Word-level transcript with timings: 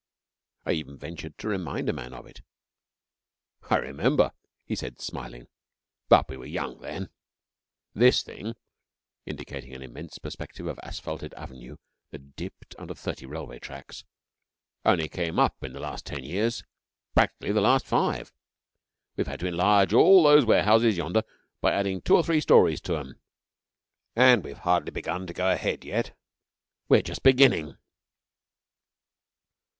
I 0.65 0.71
even 0.71 0.97
ventured 0.97 1.37
to 1.37 1.47
remind 1.47 1.87
a 1.87 1.93
man 1.93 2.11
of 2.11 2.25
it. 2.25 2.41
'I 3.69 3.75
remember,' 3.77 4.31
he 4.65 4.75
said, 4.75 4.99
smiling, 4.99 5.47
'but 6.09 6.27
we 6.27 6.37
were 6.37 6.47
young 6.47 6.79
then. 6.79 7.09
This 7.93 8.23
thing,' 8.23 8.55
indicating 9.27 9.75
an 9.75 9.83
immense 9.83 10.17
perspective 10.17 10.65
of 10.65 10.79
asphalted 10.81 11.35
avenue 11.35 11.77
that 12.09 12.35
dipped 12.35 12.73
under 12.79 12.95
thirty 12.95 13.27
railway 13.27 13.59
tracks, 13.59 14.03
'only 14.83 15.07
came 15.07 15.37
up 15.37 15.63
in 15.63 15.71
the 15.71 15.79
last 15.79 16.07
ten 16.07 16.23
years 16.23 16.63
practically 17.13 17.51
the 17.51 17.61
last 17.61 17.85
five. 17.85 18.33
We've 19.15 19.27
had 19.27 19.41
to 19.41 19.47
enlarge 19.47 19.93
all 19.93 20.23
those 20.23 20.45
warehouses 20.45 20.97
yonder 20.97 21.21
by 21.61 21.73
adding 21.73 22.01
two 22.01 22.15
or 22.15 22.23
three 22.23 22.41
stories 22.41 22.81
to 22.81 22.95
'em, 22.97 23.19
and 24.15 24.43
we've 24.43 24.57
hardly 24.57 24.89
begun 24.89 25.27
to 25.27 25.33
go 25.33 25.51
ahead 25.51 25.85
yet. 25.85 26.17
We're 26.89 27.03
just 27.03 27.21
beginning.' 27.21 27.77